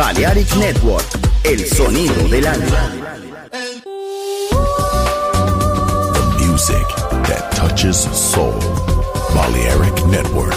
Balearic 0.00 0.56
Network, 0.56 1.04
el 1.44 1.62
sonido 1.66 2.26
del 2.28 2.46
alma. 2.46 2.90
The 6.14 6.22
music 6.38 6.86
that 7.26 7.52
touches 7.54 7.98
soul. 8.10 8.58
Balearic 9.34 10.06
Network, 10.06 10.56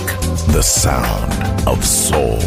the 0.53 0.63
sound 0.63 1.67
of 1.67 1.83
soul. 1.83 2.39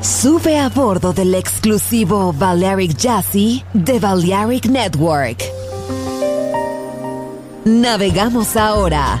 Sube 0.00 0.60
a 0.60 0.68
bordo 0.68 1.12
del 1.12 1.34
exclusivo 1.34 2.32
Balearic 2.32 2.96
Jazzy 2.96 3.64
de 3.74 3.98
Balearic 3.98 4.66
Network. 4.66 5.42
Navegamos 7.64 8.56
ahora. 8.56 9.20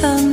tentang 0.00 0.29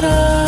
atrás. 0.00 0.39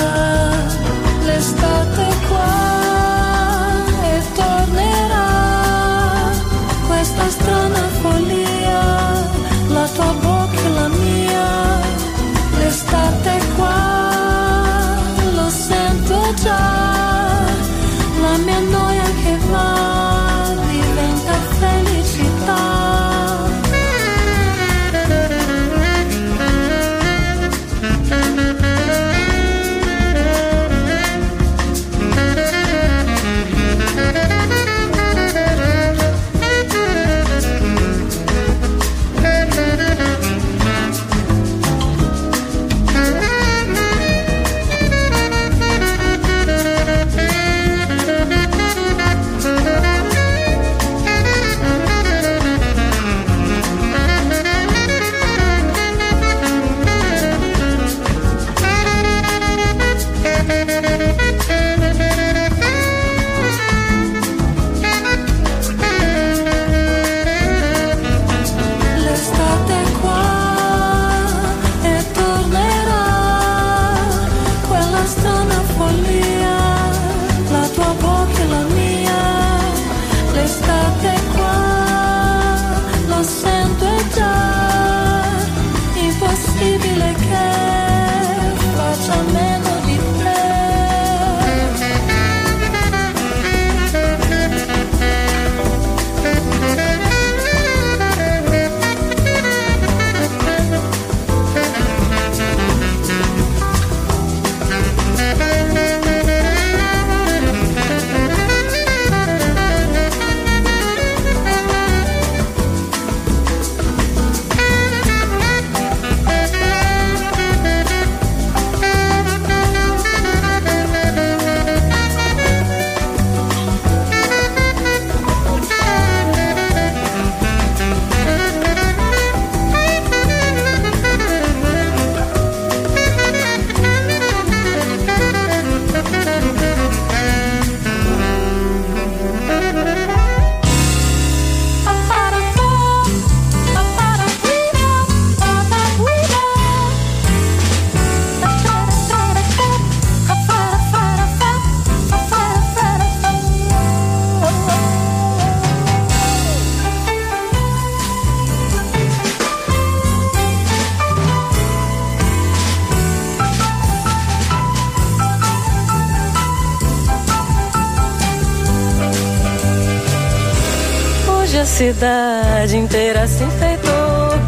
Cidade 172.03 172.77
inteira 172.77 173.29
se 173.29 173.45
enfeitou, 173.45 173.93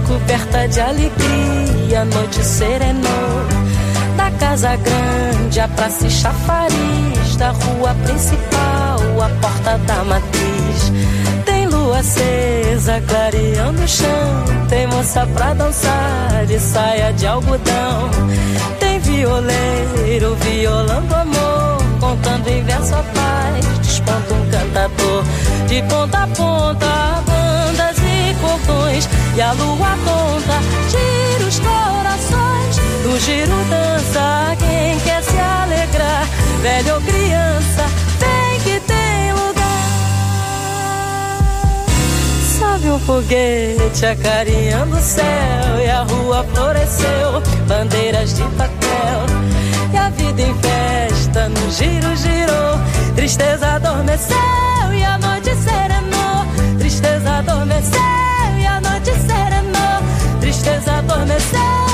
coberta 0.08 0.66
de 0.66 0.80
alegria, 0.80 2.00
a 2.00 2.04
noite 2.04 2.44
serenou. 2.44 3.46
Da 4.16 4.28
casa 4.32 4.74
grande, 4.74 5.60
a 5.60 5.68
praça 5.68 6.04
e 6.04 6.10
chafariz, 6.10 7.36
da 7.36 7.50
rua 7.50 7.94
principal, 8.02 9.22
a 9.22 9.28
porta 9.40 9.78
da 9.86 10.02
matriz. 10.02 10.92
Tem 11.44 11.68
lua 11.68 11.98
acesa, 12.00 13.00
clareando 13.06 13.82
o 13.82 13.86
chão, 13.86 14.44
tem 14.68 14.88
moça 14.88 15.24
pra 15.24 15.54
dançar 15.54 16.46
de 16.46 16.58
saia 16.58 17.12
de 17.12 17.24
algodão. 17.24 18.10
Tem 18.80 18.98
violeiro 18.98 20.34
violando 20.40 21.14
amor, 21.14 21.78
contando 22.00 22.48
em 22.48 22.64
verso 22.64 22.96
a 22.96 23.02
paz, 23.14 23.78
desponta 23.80 24.34
um 24.34 24.50
cantador. 24.50 25.24
De 25.68 25.82
ponta 25.82 26.18
a 26.18 26.26
ponta, 26.26 27.03
cordões, 28.58 29.08
e 29.36 29.40
a 29.40 29.52
lua 29.52 29.96
conta, 30.04 30.60
tira 30.88 31.48
os 31.48 31.58
corações. 31.58 32.76
No 33.04 33.18
giro 33.18 33.64
dança 33.68 34.56
quem 34.58 34.98
quer 35.00 35.22
se 35.22 35.38
alegrar, 35.38 36.26
velho 36.62 36.94
ou 36.94 37.00
criança, 37.00 37.84
tem 38.18 38.60
que 38.60 38.80
tem 38.80 39.32
lugar. 39.32 39.64
Sobe 42.58 42.90
um 42.90 42.98
foguete 43.00 44.06
acarinhando 44.06 44.96
o 44.96 45.00
céu, 45.00 45.80
e 45.84 45.90
a 45.90 46.02
rua 46.02 46.44
floresceu, 46.54 47.42
bandeiras 47.66 48.34
de 48.34 48.42
papel. 48.42 49.26
E 49.92 49.96
a 49.96 50.10
vida 50.10 50.42
em 50.42 50.54
festa, 50.54 51.48
no 51.48 51.70
giro 51.70 52.16
girou, 52.16 52.78
tristeza 53.14 53.74
adormeceu 53.74 54.36
e 54.92 55.04
a 55.04 55.18
noite 55.18 55.54
serenou. 55.56 56.78
Tristeza 56.78 57.38
adormeceu 57.38 58.33
adormecer 59.26 59.52
amor, 59.52 59.72
má, 59.72 60.40
tristeza 60.40 60.98
adormecer. 60.98 61.93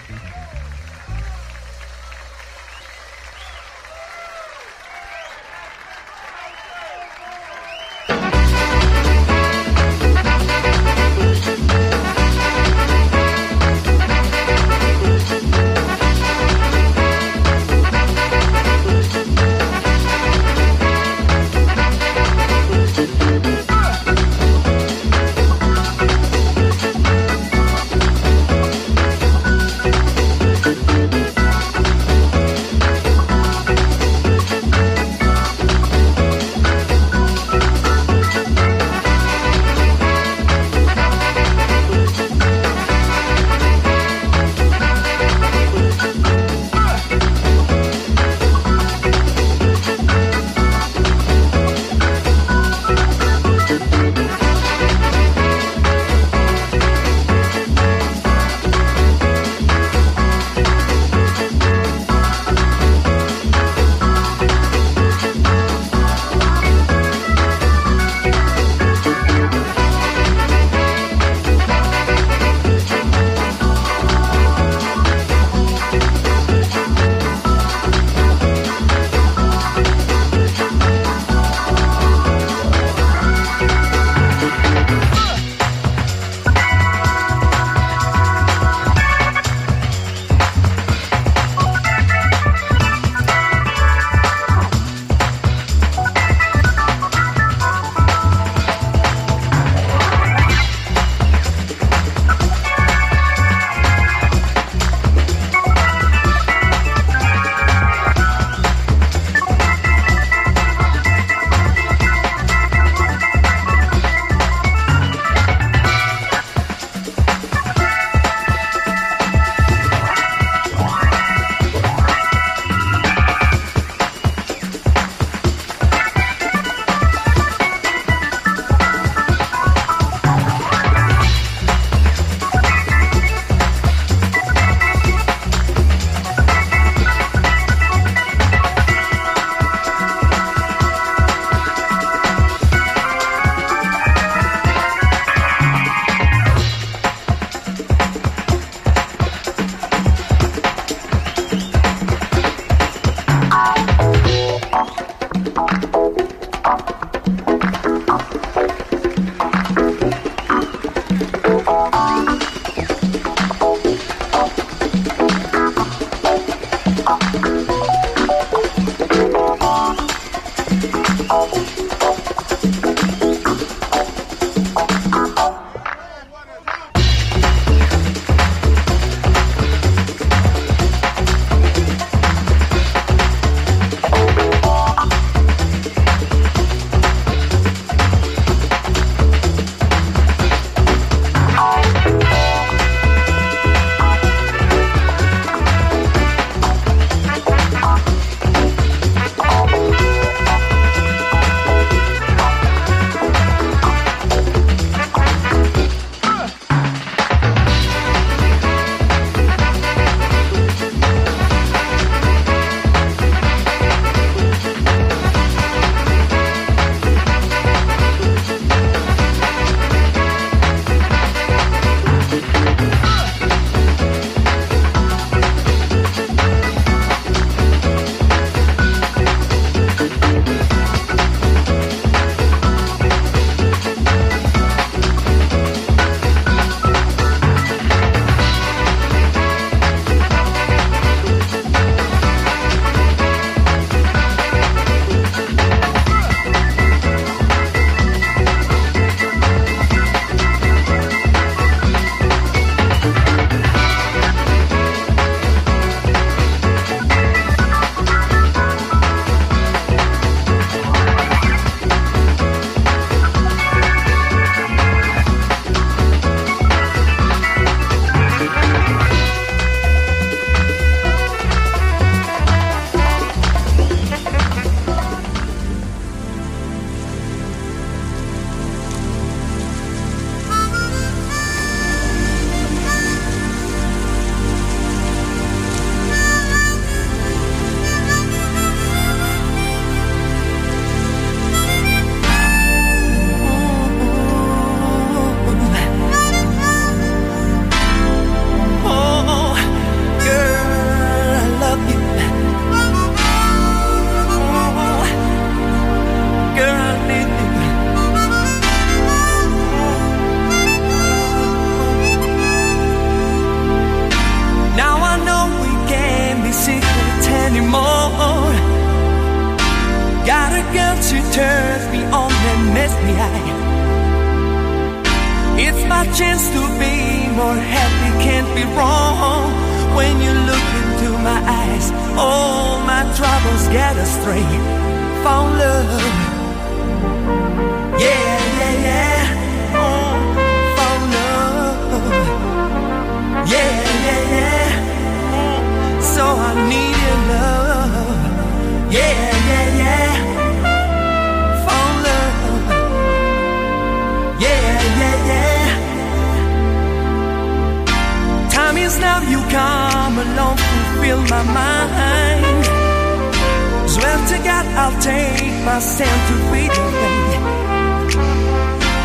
My 366.11 366.19
to 366.27 366.35
read 366.51 366.71
your 366.79 366.91
way. 367.01 367.19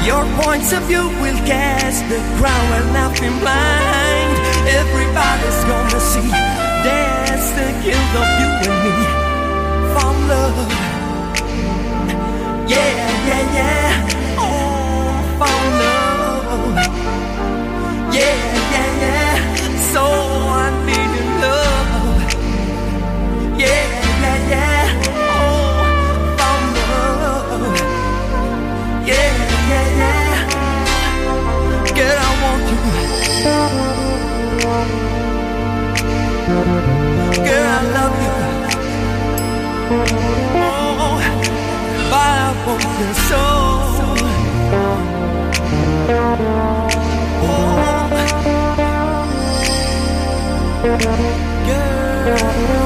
Your 0.09 0.25
points 0.42 0.71
of 0.73 0.83
view 0.85 1.07
will 1.23 1.40
cast 1.47 2.01
the 2.09 2.21
ground 2.38 2.66
where 2.71 2.87
nothing 3.01 3.35
blind. 3.42 4.33
Everybody's 4.81 5.62
gonna 5.71 6.01
see 6.12 6.31
that's 6.85 7.49
the 7.59 7.69
guilt 7.85 8.12
of 8.23 8.29
you 8.40 8.51
and 8.66 8.77
me. 8.85 8.95
Found 9.95 10.21
love. 10.31 10.71
Yeah, 12.73 12.92
yeah, 13.29 13.57
yeah. 13.59 14.45
Oh, 14.45 15.11
found 15.40 15.71
love. 15.83 16.77
Yeah, 18.16 18.38
yeah, 18.73 19.03
yeah. 19.03 19.37
So 19.92 20.03
Girl, 37.47 37.65
I 37.65 37.83
love 37.97 38.17
you. 38.25 38.35
Oh, 40.59 41.19
but 42.11 42.31
I 42.39 42.53
want 42.67 42.83
your 42.99 43.15
soul. 43.29 44.17
Oh, 47.43 47.77
now 52.27 52.86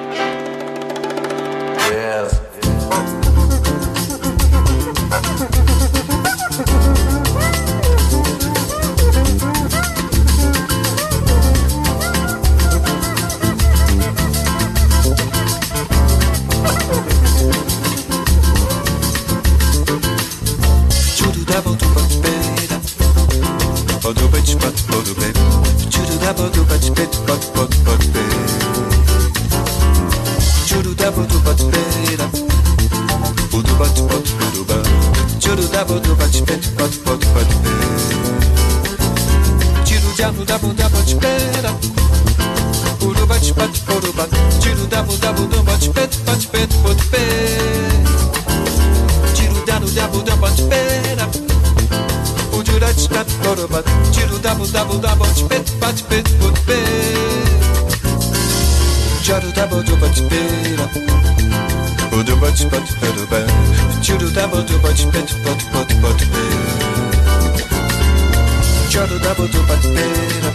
da 69.31 69.37
bodu 69.37 69.61
bat 69.67 69.83
pera 69.95 70.51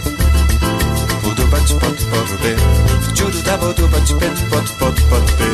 Bodu 1.23 1.45
bat 1.51 1.69
pot 1.81 1.99
pot 2.11 2.29
pe 2.41 2.51
Juru 3.17 3.39
da 3.47 3.55
do 3.77 3.87
bat 3.93 4.09
pet 4.19 4.37
pot 4.51 4.67
pot 4.79 4.97
pot 5.09 5.27
pe 5.37 5.47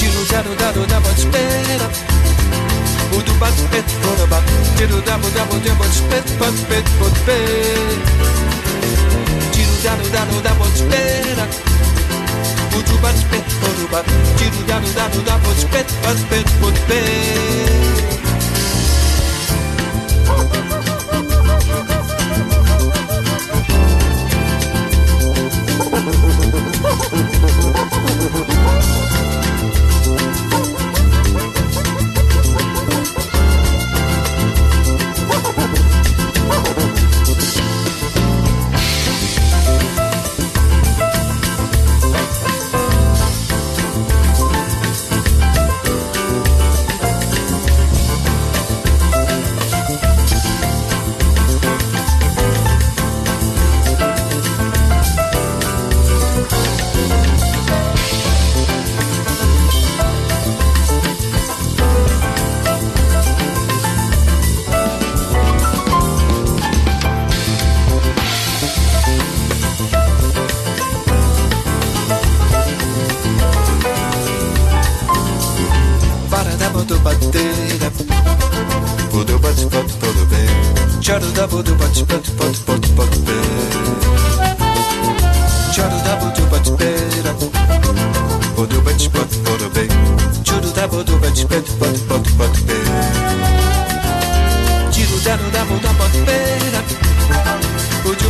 Juru 0.00 0.22
da 0.30 0.40
do 0.46 0.54
da 0.60 0.68
do 0.76 0.82
da 0.92 0.98
bat 1.06 1.20
pera 1.32 1.88
do 3.26 3.34
bat 3.42 3.58
pet 3.72 3.88
bodu 4.02 4.26
bat 4.32 4.44
Juru 4.78 5.00
da 5.08 5.16
bodu 5.22 5.34
da 5.38 5.44
bodu 5.50 5.72
bat 5.80 5.96
pet 6.10 6.26
pot 6.38 6.56
pet 6.68 6.86
pot 6.98 7.16
pe 7.26 7.38
Juru 9.56 9.76
da 9.84 9.94
do 10.00 10.06
da 10.14 10.22
do 10.30 10.38
da 10.46 10.52
bat 10.60 10.76
pera 10.90 11.46
Bodu 12.72 12.94
bat 13.02 13.18
pet 13.30 13.48
bodu 13.62 13.90
bat 13.92 14.06
Juru 14.38 14.62
da 14.70 14.78
do 14.84 14.94
da 14.98 15.08
do 15.14 15.20
da 15.30 15.36
bat 15.48 15.60
pet 15.72 15.88
pot 16.04 16.18
pet 16.30 16.48
pot 16.60 16.86
pe 16.88 17.99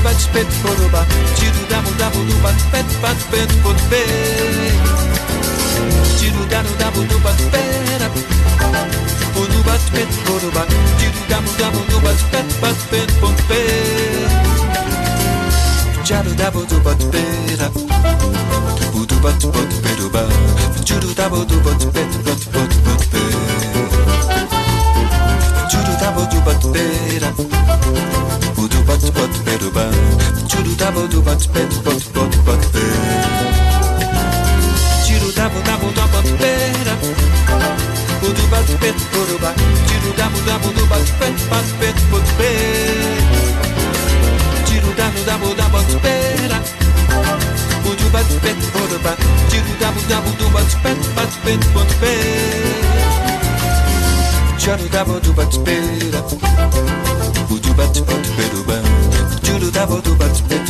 Pudu 0.00 0.08
bate 0.08 0.28
bate 0.32 0.56
pudu 0.62 0.88
ba. 0.92 1.04
Tiro 1.36 1.62
da 1.68 1.80
da 1.98 2.10
pudu 2.10 2.34
bate 2.42 2.64
bate 2.72 2.96
bate 3.02 3.24
bate 3.30 3.56
bate 3.62 3.84
be. 3.90 4.02
Tiro 6.18 6.44
da 6.48 6.62
da 6.78 6.90
pudu 6.90 7.18
bate 7.20 7.44
beira. 7.52 8.08
Pudu 9.34 9.58
bate 9.66 9.90
bate 9.92 10.18
pudu 10.24 10.50
ba. 10.54 10.62
Tiro 10.98 11.20
da 11.28 11.38
da 11.58 11.66
pudu 11.70 12.00
bate 12.00 12.24
bate 12.32 12.54
bate 12.60 12.84
bate 12.90 13.14
bate 13.20 13.42
be. 13.48 13.60
Tiro 16.04 16.32
da 16.34 16.50
pudu 16.50 16.76
bate 16.80 17.06
beira. 17.12 17.68
Pudu 18.92 19.16
bate 19.20 19.46
bate 19.52 19.76
pudu 19.84 20.06
ba. 20.10 20.22
Tiro 20.84 21.10
da 21.14 21.28
pudu 28.70 28.84
bate 28.86 29.10
bate 29.12 29.38
bate 31.84 32.06
bate 32.14 32.38
bate 32.46 32.68
be. 32.72 32.84
Tiro 35.04 35.30
da 35.36 35.48
pudu 35.50 36.02
bate 36.12 36.32
beira. 36.40 36.94
Pudu 38.20 38.44
bate 38.50 38.74
bate 38.82 39.04
pudu 39.12 39.36
ba. 39.42 39.50
Tiro 39.86 40.12
da 40.16 40.26
pudu 40.28 40.84
bate 40.90 41.12
bate 41.20 41.42
bate 41.50 41.72
bate 41.80 42.02
bate 42.10 42.32
be. 42.38 42.50
Tiro 44.66 44.90
da 44.98 45.06
pudu 45.10 45.54
bate 45.56 45.70
bate 45.72 45.72
beira. 45.72 45.72
Pudu 45.72 45.72
bate 45.72 45.72
bate 45.72 45.72
pudu 45.72 45.72
ba. 45.72 45.72
Tiro 45.72 45.72
da 45.72 45.74
pudu 45.74 45.74
pudu 45.74 45.74
bate 45.74 45.74
bate 45.74 45.74
bate 45.74 45.74
bate 45.74 45.74
bate 45.74 45.80
be. 45.80 45.80
Tiro 45.80 45.80
da 45.80 45.80
pudu 45.80 45.80
pudu 45.80 45.80
bate 45.80 45.96
beira. 46.04 46.58
Pudu 47.82 48.06
bate 48.14 48.36
bate 48.44 48.66
pudu 48.74 48.98
ba. 49.04 49.12
Tiro 49.50 49.72
da 49.80 49.88
pudu 49.94 50.16
pudu 50.24 50.46
bate 50.54 50.76
bate 50.84 51.08
bate 51.16 51.36
bate 51.44 51.68
bate 51.74 51.96
be. 52.00 52.69
Tiro 54.70 54.88
da 54.88 55.04
pudu 55.04 55.32
bate 55.32 55.58
beira. 55.58 56.22
Pudu 57.48 57.74
bate 57.74 58.02
bate 58.02 58.30
pudu 58.36 58.64
ba. 58.64 58.74
Tiro 59.42 59.68
da 59.72 59.84
pudu 59.84 60.14
bate 60.14 60.42
bate 60.42 60.69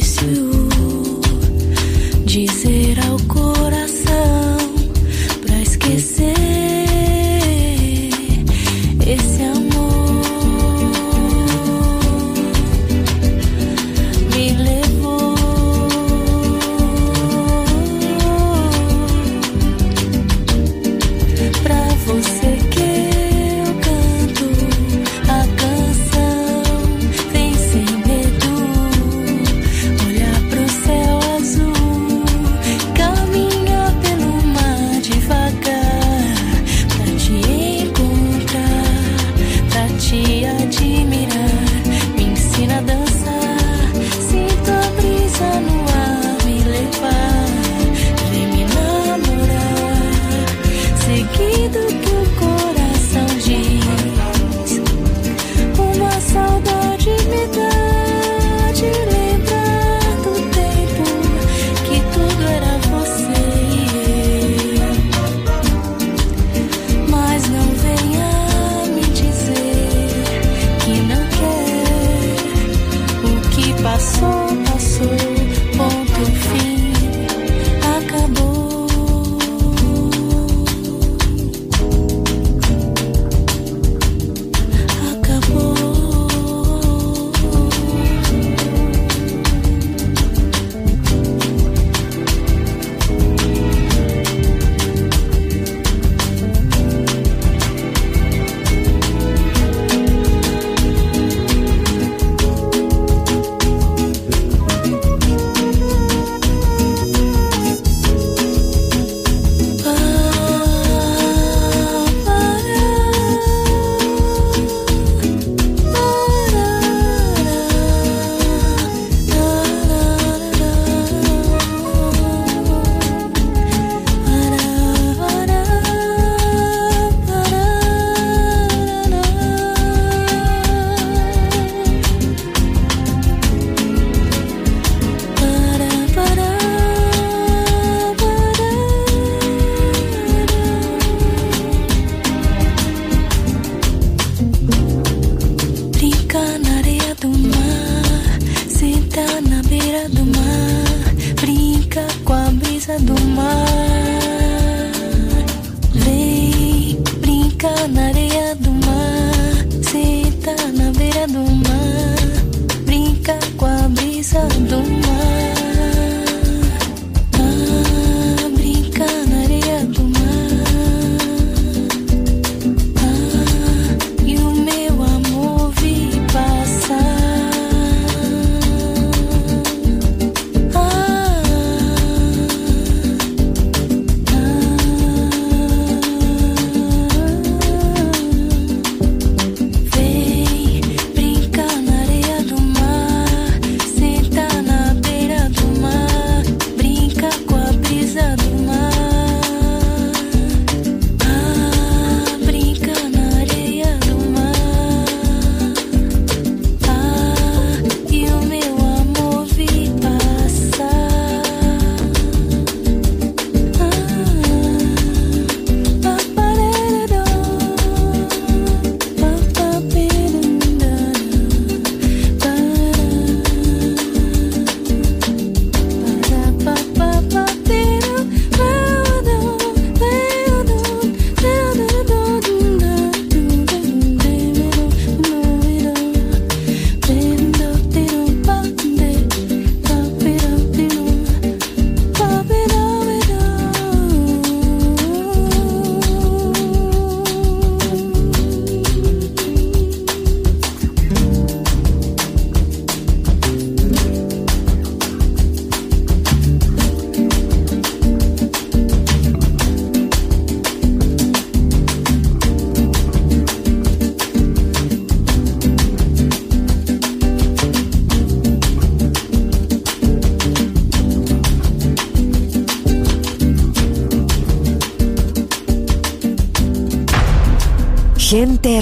you. 0.00 0.59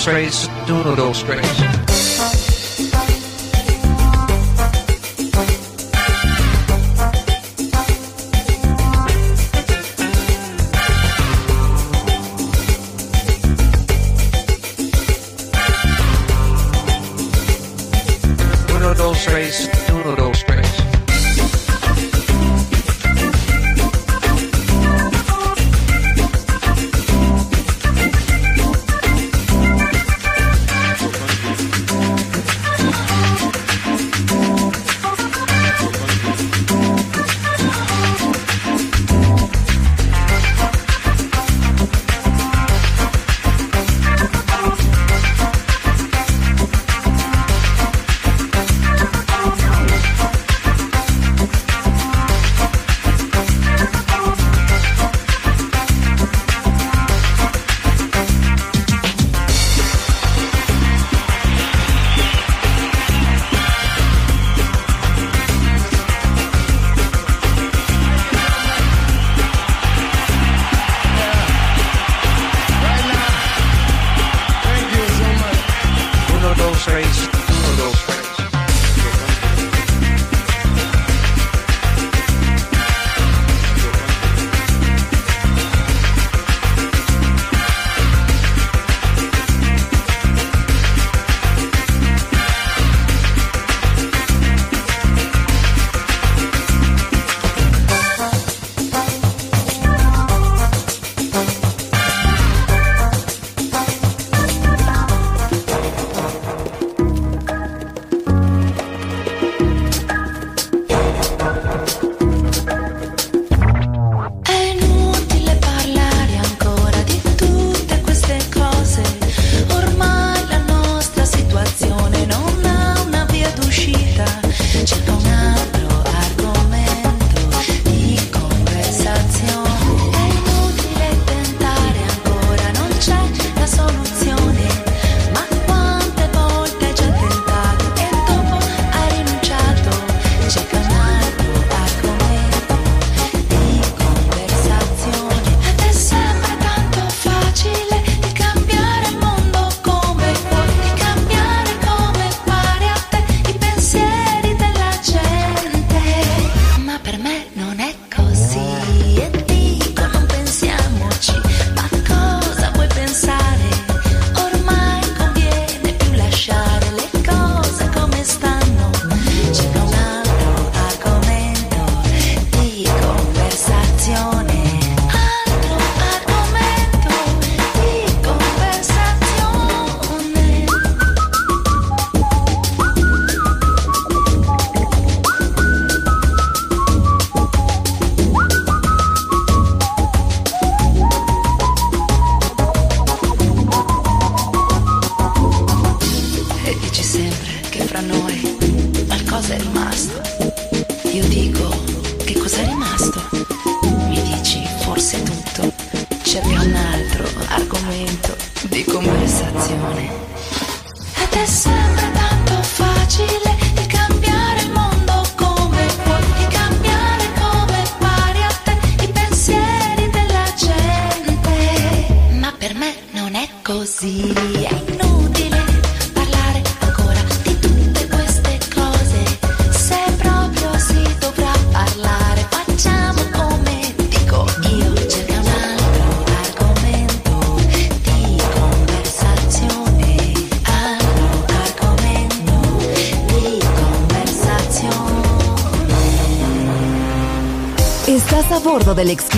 straits, 0.00 0.48
doodle 0.66 1.12
straits. 1.12 1.69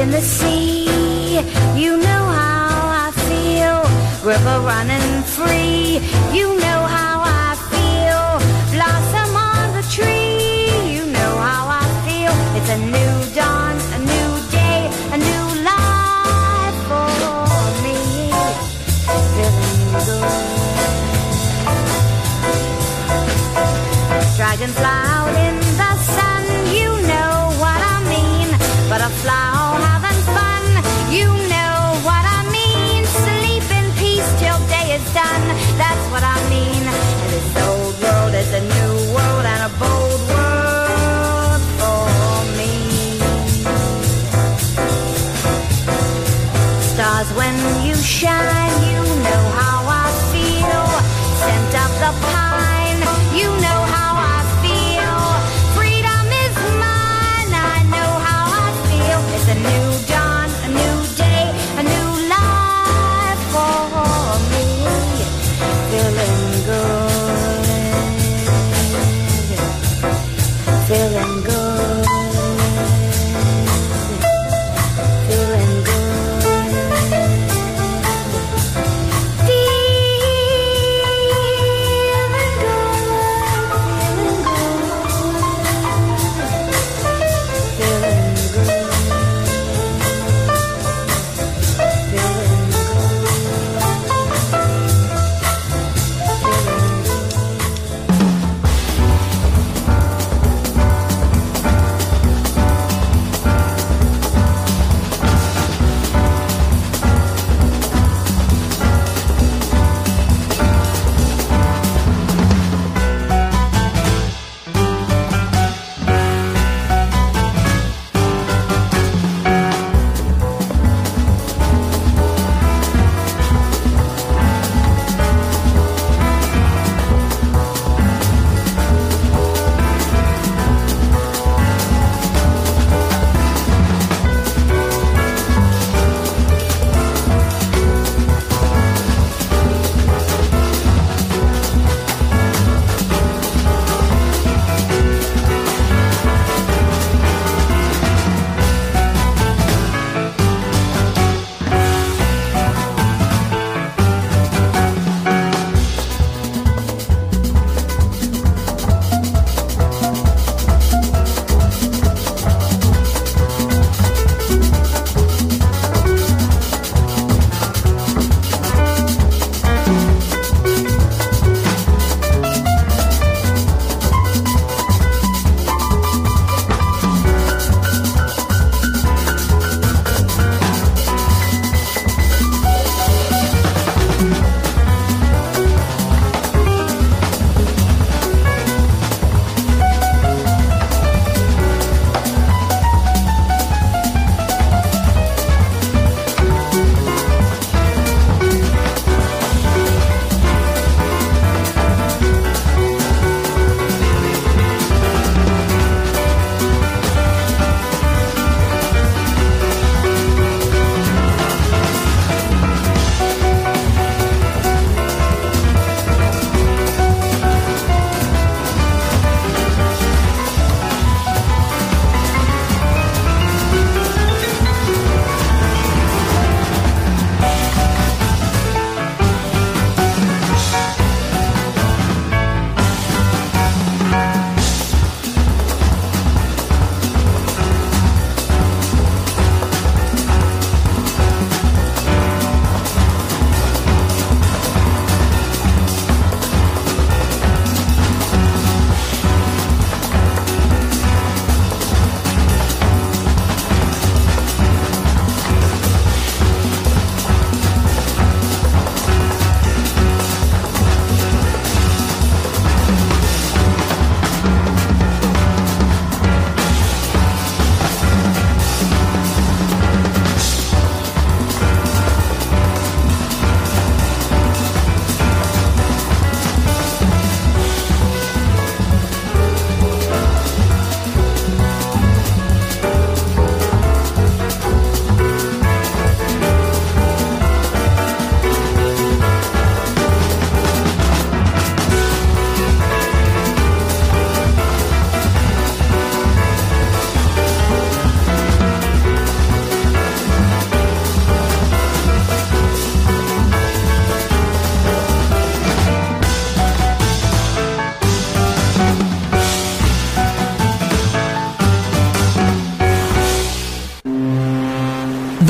in 0.00 0.10
the 0.12 0.20
sea. 0.20 1.40
You 1.74 1.96
know 1.96 2.24
how 2.40 3.06
I 3.06 3.10
feel. 3.26 3.82
River 4.22 4.60
running 4.60 5.22
free. 5.22 5.98
You 6.32 6.46
know 6.64 6.80
how 6.96 7.16
I 7.24 7.56
feel. 7.72 8.24
Blossom 8.74 9.34
on 9.34 9.66
the 9.76 9.82
tree. 9.90 10.94
You 10.94 11.04
know 11.06 11.32
how 11.46 11.62
I 11.82 11.84
feel. 12.06 12.34
It's 12.56 12.70
a 12.70 12.78
new 12.78 13.14
dawn, 13.34 13.74
a 13.96 13.98
new 14.12 14.30
day, 14.58 14.80
a 15.14 15.18
new 15.28 15.46
life 15.72 16.78
for 16.88 17.10
me. 17.84 17.98
Feeling 19.34 19.82
good. 20.06 20.36
Dragonfly. 24.36 25.07
Shine, 48.08 48.87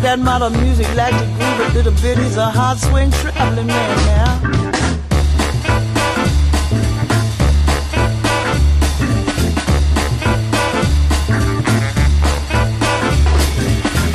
That 0.00 0.18
modern 0.18 0.52
music 0.62 0.86
like 0.94 1.12
to 1.12 1.26
groove 1.26 1.60
a 1.60 1.74
little 1.74 1.92
bit. 2.00 2.16
He's 2.16 2.38
a 2.38 2.50
hard 2.50 2.78
swing 2.78 3.10
traveling 3.10 3.66
man 3.66 3.96
now. 4.06 4.38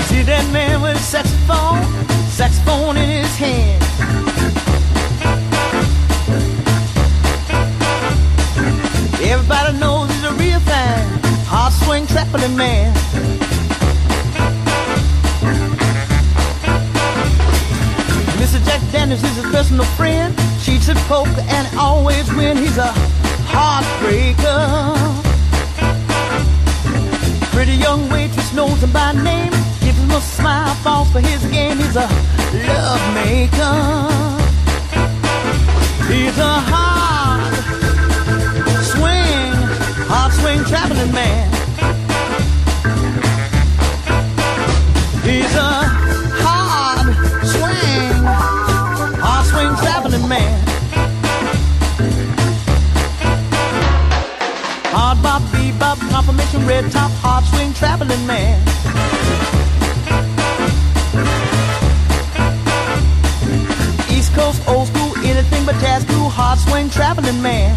See 0.07 0.23
that 0.23 0.49
man 0.51 0.81
with 0.81 0.95
a 0.95 0.99
saxophone, 0.99 1.83
saxophone 2.27 2.97
in 2.97 3.09
his 3.09 3.35
hand. 3.35 3.83
Everybody 9.21 9.77
knows 9.77 10.09
he's 10.09 10.23
a 10.23 10.33
real 10.33 10.59
fan, 10.61 11.19
hard 11.45 11.73
swing 11.73 12.07
traveling 12.07 12.57
man. 12.57 12.96
Dennis 19.07 19.23
is 19.23 19.37
his 19.37 19.51
personal 19.53 19.85
friend. 19.95 20.35
Cheats 20.61 20.89
at 20.89 20.97
poker 21.07 21.39
and 21.47 21.77
always 21.77 22.27
win. 22.33 22.57
He's 22.57 22.77
a 22.77 22.91
heartbreaker. 23.47 24.67
Pretty 27.53 27.75
young 27.75 28.09
waitress 28.09 28.53
knows 28.53 28.83
him 28.83 28.91
by 28.91 29.13
name. 29.13 29.51
Gives 29.79 29.97
him 29.97 30.11
a 30.11 30.19
smile, 30.19 30.75
falls 30.83 31.09
for 31.09 31.21
his 31.21 31.41
game. 31.45 31.77
He's 31.77 31.95
a 31.95 32.09
love 32.67 33.13
maker. 33.15 33.77
He's 36.11 36.37
a 36.37 36.55
hard 36.67 37.53
swing, 38.91 39.53
hard 40.11 40.33
swing 40.33 40.65
traveling 40.65 41.13
man. 41.13 41.47
He's 45.23 45.55
a 45.55 45.96
man. 50.37 50.63
Hard 54.93 55.21
bop, 55.21 55.41
bebop, 55.53 55.99
confirmation, 56.09 56.65
red 56.65 56.91
top, 56.91 57.11
hard 57.23 57.43
swing, 57.45 57.73
traveling 57.73 58.25
man. 58.25 58.57
East 64.09 64.33
Coast, 64.33 64.61
old 64.67 64.87
school, 64.87 65.13
anything 65.23 65.65
but 65.65 65.75
jazz 65.79 66.03
cool, 66.05 66.29
hard 66.29 66.59
swing, 66.59 66.89
traveling 66.89 67.41
man. 67.41 67.75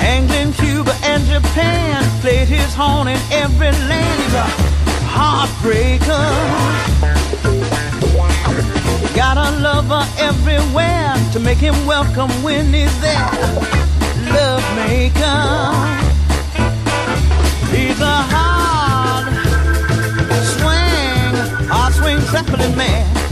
England, 0.00 0.54
Cuba, 0.54 0.94
and 1.02 1.24
Japan 1.26 2.04
played 2.20 2.48
his 2.48 2.74
horn 2.74 3.08
in 3.08 3.18
every 3.30 3.72
land. 3.88 4.23
Heartbreaker. 5.64 6.26
Got 9.14 9.38
a 9.38 9.50
lover 9.60 10.06
everywhere 10.18 11.14
to 11.32 11.40
make 11.40 11.56
him 11.56 11.86
welcome 11.86 12.30
when 12.42 12.66
he's 12.74 13.00
there. 13.00 13.30
Love 14.30 14.62
maker. 14.76 15.40
He's 17.74 17.98
a 17.98 18.18
hard 18.28 19.26
swing, 20.52 21.68
hard 21.68 21.94
swing 21.94 22.20
traveling 22.26 22.76
man. 22.76 23.23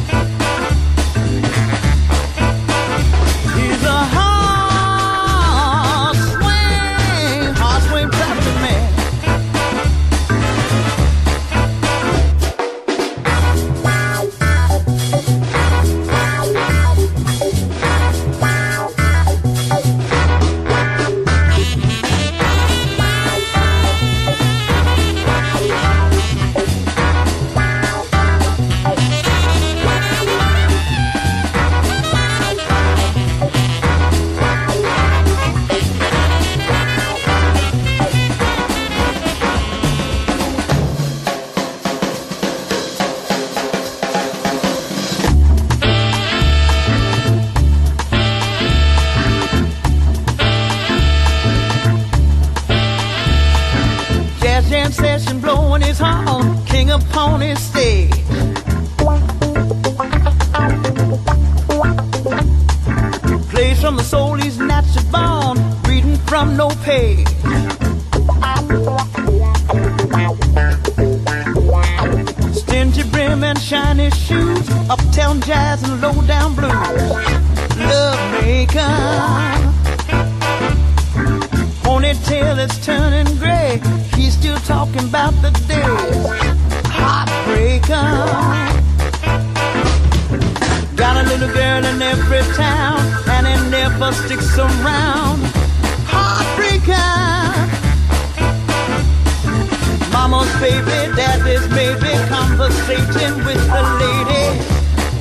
Baby, 100.63 101.13
daddy's 101.17 101.69
maybe 101.71 102.13
conversating 102.29 103.35
with 103.45 103.59
the 103.67 103.83
lady. 103.99 104.63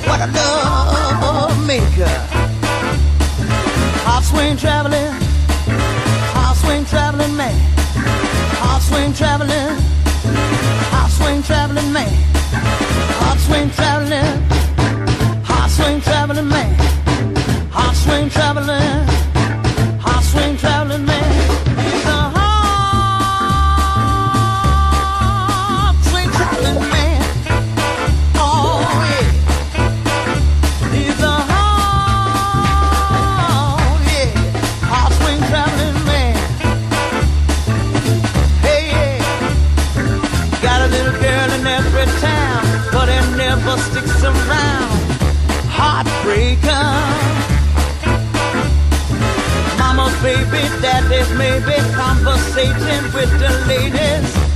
What 0.06 0.20
a 0.20 0.28
love 0.30 1.66
maker. 1.66 2.06
Hot 4.06 4.22
swing 4.22 4.56
traveling. 4.56 5.12
Hot 6.32 6.54
swing 6.54 6.84
traveling 6.84 7.36
man. 7.36 7.56
Hot 8.62 8.82
swing 8.82 9.12
traveling. 9.14 9.74
Hot 10.92 11.10
swing 11.10 11.42
traveling 11.42 11.92
man. 11.92 12.12
Hot 13.18 13.38
swing 13.40 13.68
traveling. 13.70 14.42
Hot 15.42 15.68
swing 15.68 16.00
traveling 16.02 16.48
man. 16.48 16.72
Hot 17.72 17.96
swing 17.96 18.30
traveling. 18.30 19.11
Baby, 50.82 51.08
daddy's 51.08 51.30
maybe 51.36 51.94
conversating 51.94 53.04
with 53.14 53.30
the 53.38 53.50
ladies. 53.66 54.52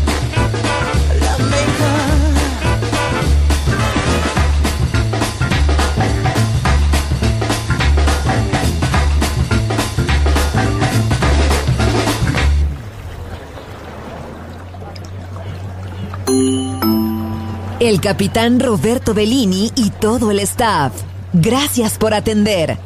El 17.79 18.01
capitán 18.01 18.59
Roberto 18.59 19.15
Bellini 19.15 19.71
y 19.77 19.91
todo 19.91 20.33
el 20.33 20.41
staff. 20.41 20.93
Gracias 21.33 21.99
por 21.99 22.15
atender. 22.15 22.79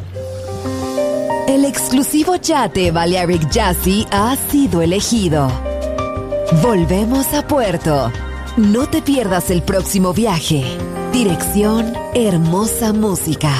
El 1.60 1.66
exclusivo 1.66 2.36
yate 2.36 2.90
Balearic 2.90 3.50
Jazzy 3.50 4.06
ha 4.10 4.34
sido 4.50 4.80
elegido. 4.80 5.46
Volvemos 6.62 7.34
a 7.34 7.46
puerto. 7.46 8.10
No 8.56 8.88
te 8.88 9.02
pierdas 9.02 9.50
el 9.50 9.60
próximo 9.60 10.14
viaje. 10.14 10.64
Dirección 11.12 11.92
Hermosa 12.14 12.94
Música. 12.94 13.52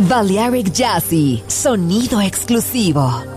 Balearic 0.00 0.70
Jazzy, 0.70 1.42
sonido 1.46 2.20
exclusivo. 2.20 3.31